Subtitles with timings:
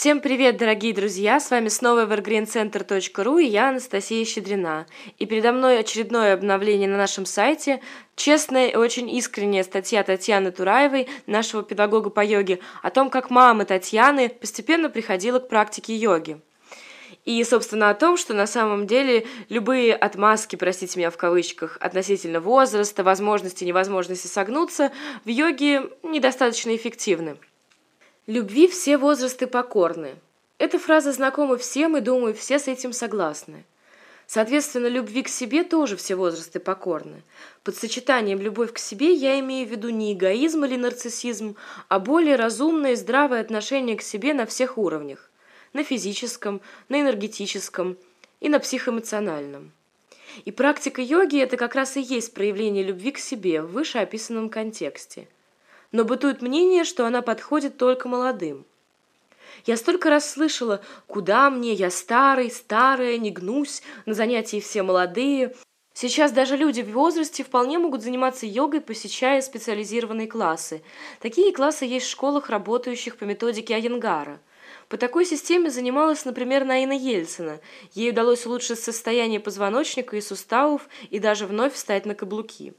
[0.00, 1.38] Всем привет, дорогие друзья!
[1.38, 4.86] С вами снова evergreencenter.ru и я, Анастасия Щедрина.
[5.18, 7.82] И передо мной очередное обновление на нашем сайте.
[8.16, 13.66] Честная и очень искренняя статья Татьяны Тураевой, нашего педагога по йоге, о том, как мама
[13.66, 16.40] Татьяны постепенно приходила к практике йоги.
[17.26, 22.40] И, собственно, о том, что на самом деле любые отмазки, простите меня в кавычках, относительно
[22.40, 24.92] возраста, возможности, невозможности согнуться
[25.26, 27.36] в йоге недостаточно эффективны.
[28.26, 30.14] Любви все возрасты покорны.
[30.58, 33.64] Эта фраза знакома всем, и, думаю, все с этим согласны.
[34.26, 37.22] Соответственно, любви к себе тоже все возрасты покорны.
[37.64, 41.56] Под сочетанием любовь к себе я имею в виду не эгоизм или нарциссизм,
[41.88, 45.30] а более разумное и здравое отношение к себе на всех уровнях.
[45.72, 46.60] На физическом,
[46.90, 47.96] на энергетическом
[48.40, 49.72] и на психоэмоциональном.
[50.44, 55.26] И практика йоги– это как раз и есть проявление любви к себе в вышеописанном контексте–
[55.92, 58.64] но бытует мнение, что она подходит только молодым.
[59.66, 61.74] Я столько раз слышала «Куда мне?
[61.74, 65.54] Я старый, старая, не гнусь, на занятии все молодые».
[65.92, 70.82] Сейчас даже люди в возрасте вполне могут заниматься йогой, посещая специализированные классы.
[71.20, 74.40] Такие классы есть в школах, работающих по методике Айенгара.
[74.88, 77.60] По такой системе занималась, например, Наина Ельцина.
[77.92, 82.72] Ей удалось улучшить состояние позвоночника и суставов и даже вновь встать на каблуки.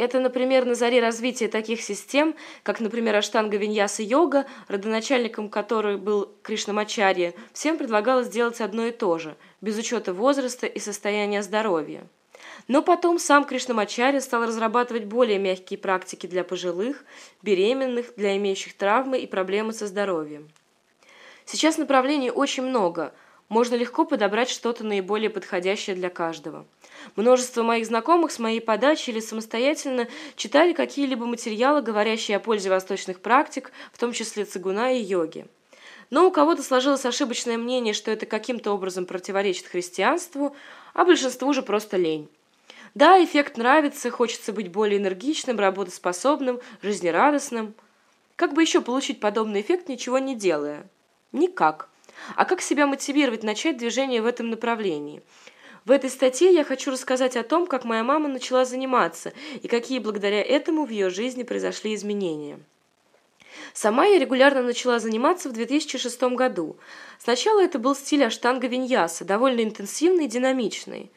[0.00, 6.32] Это, например, на заре развития таких систем, как, например, Аштанга Виньяса йога, родоначальником которой был
[6.40, 12.06] Кришнамачарья, всем предлагалось делать одно и то же, без учета возраста и состояния здоровья.
[12.66, 17.04] Но потом сам Кришнамачарья стал разрабатывать более мягкие практики для пожилых,
[17.42, 20.48] беременных, для имеющих травмы и проблемы со здоровьем.
[21.44, 23.12] Сейчас направлений очень много,
[23.50, 26.64] можно легко подобрать что-то наиболее подходящее для каждого.
[27.16, 33.20] Множество моих знакомых с моей подачи или самостоятельно читали какие-либо материалы, говорящие о пользе восточных
[33.20, 35.46] практик, в том числе цигуна и йоги.
[36.10, 40.54] Но у кого-то сложилось ошибочное мнение, что это каким-то образом противоречит христианству,
[40.94, 42.28] а большинству же просто лень.
[42.94, 47.74] Да, эффект нравится, хочется быть более энергичным, работоспособным, жизнерадостным.
[48.36, 50.88] Как бы еще получить подобный эффект, ничего не делая?
[51.32, 51.89] Никак.
[52.36, 55.22] А как себя мотивировать начать движение в этом направлении?
[55.84, 59.32] В этой статье я хочу рассказать о том, как моя мама начала заниматься
[59.62, 62.60] и какие благодаря этому в ее жизни произошли изменения.
[63.72, 66.76] Сама я регулярно начала заниматься в 2006 году.
[67.18, 71.10] Сначала это был стиль аштанга-виньяса, довольно интенсивный и динамичный.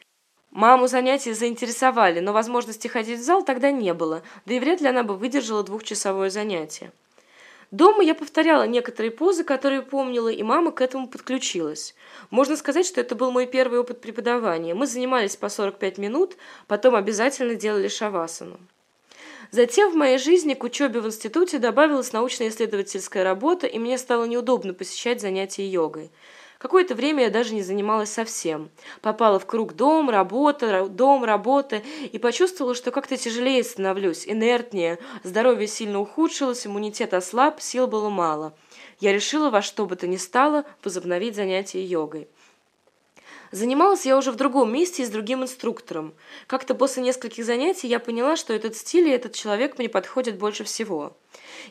[0.50, 4.86] Маму занятия заинтересовали, но возможности ходить в зал тогда не было, да и вряд ли
[4.86, 6.92] она бы выдержала двухчасовое занятие.
[7.70, 11.94] Дома я повторяла некоторые позы, которые помнила, и мама к этому подключилась.
[12.30, 14.74] Можно сказать, что это был мой первый опыт преподавания.
[14.74, 16.36] Мы занимались по 45 минут,
[16.66, 18.58] потом обязательно делали шавасану.
[19.50, 24.74] Затем в моей жизни к учебе в институте добавилась научно-исследовательская работа, и мне стало неудобно
[24.74, 26.10] посещать занятия йогой.
[26.64, 28.70] Какое-то время я даже не занималась совсем.
[29.02, 35.66] Попала в круг дом, работа, дом, работа и почувствовала, что как-то тяжелее становлюсь, инертнее, здоровье
[35.66, 38.54] сильно ухудшилось, иммунитет ослаб, сил было мало.
[38.98, 42.28] Я решила во что бы то ни стало возобновить занятия йогой.
[43.54, 46.14] Занималась я уже в другом месте и с другим инструктором.
[46.48, 50.64] Как-то после нескольких занятий я поняла, что этот стиль и этот человек мне подходят больше
[50.64, 51.16] всего.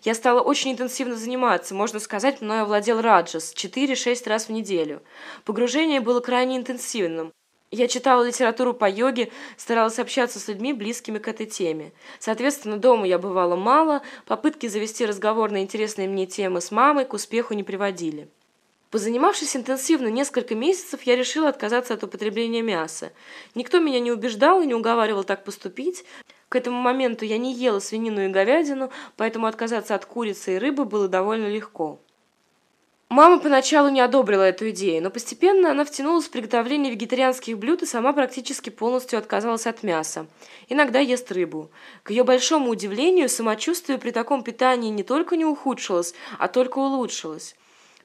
[0.01, 5.01] Я стала очень интенсивно заниматься, можно сказать, мной овладел Раджас 4-6 раз в неделю.
[5.43, 7.33] Погружение было крайне интенсивным.
[7.69, 11.91] Я читала литературу по йоге, старалась общаться с людьми, близкими к этой теме.
[12.17, 17.11] Соответственно, дома я бывала мало, попытки завести разговор на интересные мне темы с мамой к
[17.11, 18.29] успеху не приводили.
[18.93, 23.11] Позанимавшись интенсивно несколько месяцев, я решила отказаться от употребления мяса.
[23.55, 26.05] Никто меня не убеждал и не уговаривал так поступить.
[26.47, 30.85] К этому моменту я не ела свинину и говядину, поэтому отказаться от курицы и рыбы
[30.85, 31.99] было довольно легко.
[33.09, 37.87] Мама поначалу не одобрила эту идею, но постепенно она втянулась в приготовление вегетарианских блюд и
[37.87, 40.27] сама практически полностью отказалась от мяса.
[40.69, 41.71] Иногда ест рыбу.
[42.03, 47.55] К ее большому удивлению, самочувствие при таком питании не только не ухудшилось, а только улучшилось.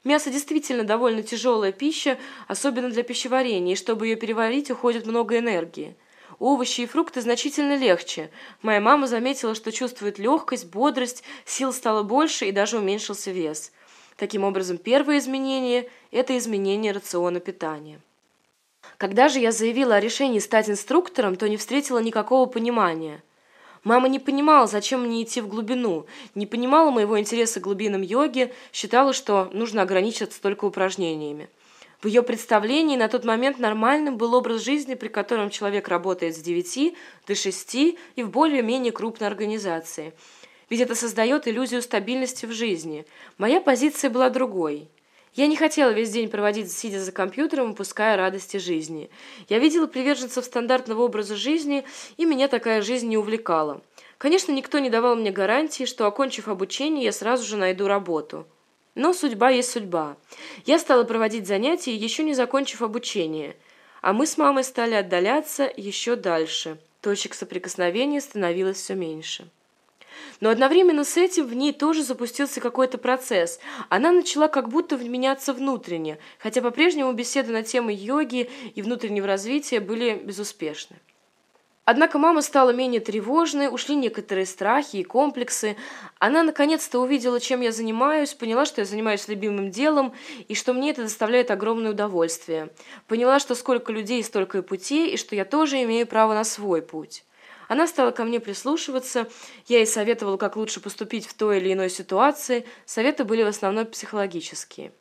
[0.03, 2.17] Мясо действительно довольно тяжелая пища,
[2.47, 5.95] особенно для пищеварения, и чтобы ее переварить, уходит много энергии.
[6.39, 8.29] Овощи и фрукты значительно легче.
[8.61, 13.73] Моя мама заметила, что чувствует легкость, бодрость, сил стало больше и даже уменьшился вес.
[14.15, 17.99] Таким образом, первое изменение– это изменение рациона питания.
[18.97, 23.21] Когда же я заявила о решении стать инструктором, то не встретила никакого понимания–
[23.83, 26.05] Мама не понимала, зачем мне идти в глубину,
[26.35, 31.49] не понимала моего интереса к глубинам йоги, считала, что нужно ограничиться только упражнениями.
[32.01, 36.39] В ее представлении на тот момент нормальным был образ жизни, при котором человек работает с
[36.39, 36.95] 9
[37.27, 40.13] до 6 и в более-менее крупной организации.
[40.69, 43.05] Ведь это создает иллюзию стабильности в жизни.
[43.37, 44.87] Моя позиция была другой.
[45.39, 49.09] Я не хотела весь день проводить, сидя за компьютером, упуская радости жизни.
[49.47, 51.85] Я видела приверженцев стандартного образа жизни,
[52.17, 53.79] и меня такая жизнь не увлекала.
[54.17, 58.47] Конечно, никто не давал мне гарантии, что, окончив обучение, я сразу же найду работу.
[58.95, 60.17] Но судьба есть судьба.
[60.65, 63.55] Я стала проводить занятия, еще не закончив обучение.
[64.01, 66.79] А мы с мамой стали отдаляться еще дальше.
[66.99, 69.49] Точек соприкосновения становилось все меньше.
[70.39, 73.59] Но одновременно с этим в ней тоже запустился какой-то процесс.
[73.89, 79.79] Она начала как будто меняться внутренне, хотя по-прежнему беседы на темы йоги и внутреннего развития
[79.79, 80.97] были безуспешны.
[81.91, 85.75] Однако мама стала менее тревожной, ушли некоторые страхи и комплексы.
[86.19, 90.13] Она наконец-то увидела, чем я занимаюсь, поняла, что я занимаюсь любимым делом
[90.47, 92.69] и что мне это доставляет огромное удовольствие.
[93.07, 96.83] Поняла, что сколько людей, столько и путей, и что я тоже имею право на свой
[96.83, 97.23] путь.
[97.69, 99.27] Она стала ко мне прислушиваться,
[99.67, 103.85] я ей советовала, как лучше поступить в той или иной ситуации, советы были в основном
[103.85, 104.91] психологические.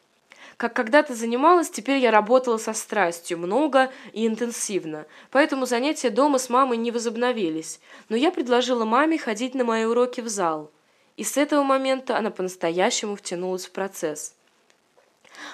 [0.59, 6.51] Как когда-то занималась, теперь я работала со страстью, много и интенсивно, поэтому занятия дома с
[6.51, 7.81] мамой не возобновились,
[8.11, 10.71] но я предложила маме ходить на мои уроки в зал.
[11.17, 14.35] И с этого момента она по-настоящему втянулась в процесс.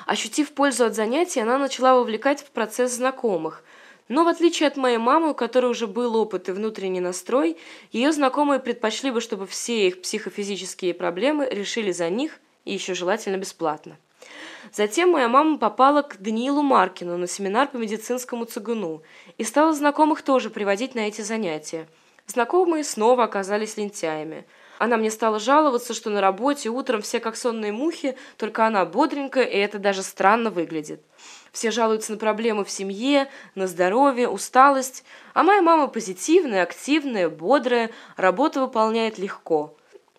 [0.07, 3.63] Ощутив пользу от занятий, она начала вовлекать в процесс знакомых–
[4.09, 7.57] но в отличие от моей мамы, у которой уже был опыт и внутренний настрой,
[7.91, 13.37] ее знакомые предпочли бы, чтобы все их психофизические проблемы решили за них и еще желательно
[13.37, 13.97] бесплатно.
[14.73, 19.03] Затем моя мама попала к Даниилу Маркину на семинар по медицинскому цигуну
[19.39, 21.87] и стала знакомых тоже приводить на эти занятия.
[22.27, 24.47] Знакомые снова оказались лентяями.
[24.85, 29.45] Она мне стала жаловаться, что на работе утром все как сонные мухи, только она бодренькая,
[29.45, 31.01] и это даже странно выглядит.
[31.53, 35.03] Все жалуются на проблемы в семье, на здоровье, усталость.
[35.33, 39.75] А моя мама позитивная, активная, бодрая, работу выполняет легко.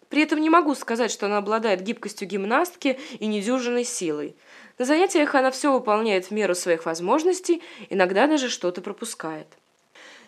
[0.10, 4.36] При этом не могу сказать, что она обладает гибкостью гимнастки и недюжинной силой.
[4.80, 9.46] На занятиях она все выполняет в меру своих возможностей, иногда даже что-то пропускает.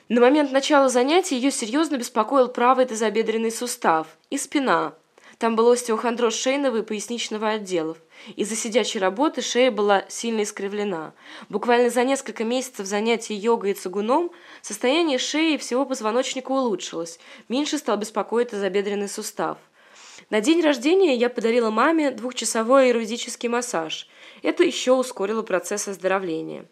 [0.09, 4.93] На момент начала занятий ее серьезно беспокоил правый тазобедренный сустав и спина–
[5.37, 7.97] там был остеохондроз шейного и поясничного отделов.
[8.35, 11.13] Из-за сидячей работы шея была сильно искривлена.
[11.49, 14.31] Буквально за несколько месяцев занятий йогой и цигуном
[14.63, 17.19] состояние шеи и всего позвоночника улучшилось.
[17.49, 19.59] Меньше стал беспокоить тазобедренный сустав.
[20.31, 24.07] На день рождения я подарила маме двухчасовой аэровизический массаж.
[24.41, 26.65] Это еще ускорило процесс оздоровления.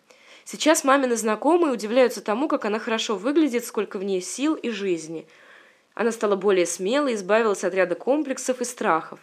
[0.46, 5.28] Сейчас мамины знакомые удивляются тому, как она хорошо выглядит, сколько в ней сил и жизни–
[5.96, 9.20] она стала более смелой, избавилась от ряда комплексов и страхов.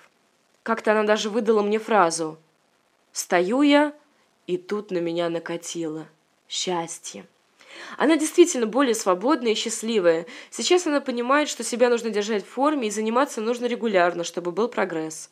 [0.63, 2.39] Как-то она даже выдала мне фразу
[3.13, 3.93] «Стою я,
[4.47, 6.09] и тут на меня накатило.
[6.49, 7.27] Счастье».
[7.99, 10.27] Она действительно более свободная и счастливая.
[10.51, 14.69] Сейчас она понимает, что себя нужно держать в форме и заниматься нужно регулярно, чтобы был
[14.69, 15.31] прогресс.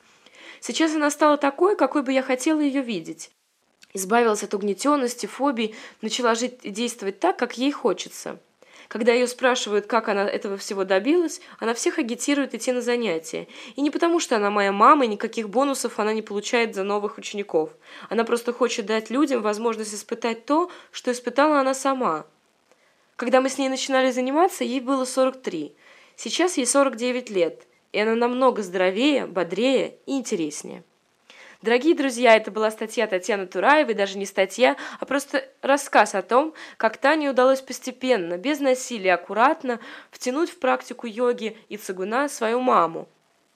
[0.60, 3.30] Сейчас она стала такой, какой бы я хотела ее видеть.
[3.92, 8.38] Избавилась от угнетенности, фобий, начала жить и действовать так, как ей хочется.
[8.90, 13.46] Когда ее спрашивают, как она этого всего добилась, она всех агитирует идти на занятия.
[13.76, 17.16] И не потому, что она моя мама, и никаких бонусов она не получает за новых
[17.16, 17.70] учеников.
[18.08, 22.26] Она просто хочет дать людям возможность испытать то, что испытала она сама.
[23.14, 25.72] Когда мы с ней начинали заниматься, ей было 43.
[26.16, 30.82] Сейчас ей 49 лет, и она намного здоровее, бодрее и интереснее.
[31.62, 36.54] Дорогие друзья, это была статья Татьяны Тураевой, даже не статья, а просто рассказ о том,
[36.78, 39.78] как Тане удалось постепенно, без насилия, аккуратно
[40.10, 43.08] втянуть в практику йоги и цигуна свою маму.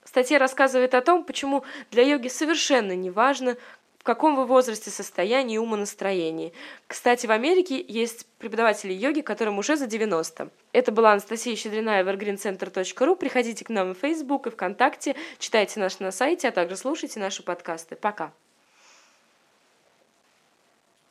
[0.04, 3.56] Статья рассказывает о том, почему для йоги совершенно не важно,
[4.04, 6.52] в каком вы возрасте, состоянии, умонастроении.
[6.86, 10.50] Кстати, в Америке есть преподаватели йоги, которым уже за 90.
[10.72, 13.16] Это была Анастасия Щедрина, evergreencenter.ru.
[13.16, 17.42] Приходите к нам в Facebook и ВКонтакте, читайте нас на сайте, а также слушайте наши
[17.42, 17.96] подкасты.
[17.96, 18.34] Пока!